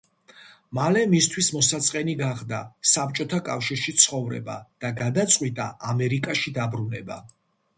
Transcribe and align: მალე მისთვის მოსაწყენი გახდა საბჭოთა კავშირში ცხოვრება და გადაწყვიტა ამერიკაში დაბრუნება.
მალე 0.77 1.01
მისთვის 1.09 1.49
მოსაწყენი 1.57 2.15
გახდა 2.21 2.61
საბჭოთა 2.93 3.41
კავშირში 3.49 3.95
ცხოვრება 4.05 4.57
და 4.87 4.91
გადაწყვიტა 5.03 5.69
ამერიკაში 5.95 6.57
დაბრუნება. 6.57 7.21